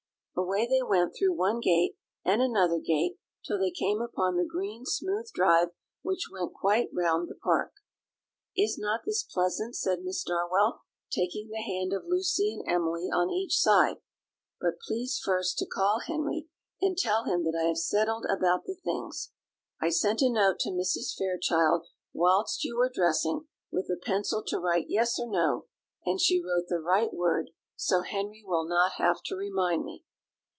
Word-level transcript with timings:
Away 0.33 0.65
they 0.65 0.81
went 0.81 1.13
through 1.13 1.33
one 1.35 1.59
gate 1.59 1.97
and 2.25 2.41
another 2.41 2.79
gate, 2.79 3.17
till 3.45 3.59
they 3.59 3.69
came 3.69 4.01
upon 4.01 4.35
the 4.35 4.45
green 4.49 4.85
smooth 4.87 5.29
drive 5.33 5.67
which 6.01 6.29
went 6.31 6.53
quite 6.53 6.89
round 6.91 7.27
the 7.29 7.35
park. 7.35 7.73
"Is 8.57 8.77
not 8.79 9.01
this 9.05 9.23
pleasant?" 9.23 9.75
said 9.75 10.01
Miss 10.01 10.23
Darwell, 10.23 10.81
taking 11.11 11.49
the 11.49 11.61
hand 11.61 11.93
of 11.93 12.07
Lucy 12.07 12.53
and 12.53 12.67
Emily 12.67 13.07
on 13.13 13.29
each 13.29 13.55
side; 13.59 13.97
"but 14.59 14.79
please 14.79 15.19
first 15.23 15.59
to 15.59 15.67
call 15.67 15.99
Henry, 16.07 16.47
and 16.81 16.97
tell 16.97 17.25
him 17.25 17.43
that 17.43 17.57
I 17.57 17.67
have 17.67 17.77
settled 17.77 18.25
about 18.27 18.63
the 18.65 18.75
things. 18.83 19.31
I 19.79 19.89
sent 19.89 20.21
a 20.23 20.29
note 20.29 20.57
to 20.61 20.69
Mrs. 20.71 21.13
Fairchild 21.15 21.85
whilst 22.13 22.63
you 22.63 22.77
were 22.77 22.89
dressing, 22.91 23.45
with 23.69 23.85
a 23.91 23.97
pencil 23.97 24.41
to 24.47 24.57
write 24.57 24.87
yes 24.89 25.19
or 25.19 25.29
no, 25.29 25.67
and 26.03 26.19
she 26.19 26.41
wrote 26.43 26.67
the 26.67 26.81
right 26.81 27.13
word; 27.13 27.51
so 27.75 28.01
Henry 28.01 28.41
will 28.43 28.65
not 28.67 28.93
have 28.93 29.21
to 29.25 29.35
remind 29.35 29.83
me. 29.85 30.03